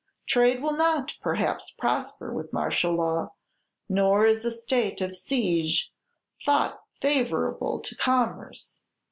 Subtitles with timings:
[0.25, 3.35] Trade will not, perhaps, prosper with martial law,
[3.87, 5.91] nor is a state of siege
[6.43, 8.79] thought favorable to commerce.